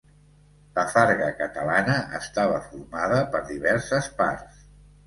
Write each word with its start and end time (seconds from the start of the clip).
La 0.77 0.85
farga 0.93 1.27
catalana 1.41 1.99
estava 2.23 2.59
formada 2.71 3.23
per 3.37 3.45
diverses 3.53 4.15
parts. 4.25 4.69